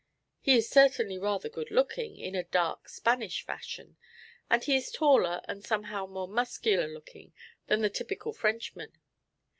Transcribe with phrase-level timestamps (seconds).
[0.39, 3.97] He is certainly rather good looking, in a dark, Spanish fashion,
[4.49, 7.33] and he is taller and somehow more muscular looking
[7.67, 8.93] than the typical Frenchman.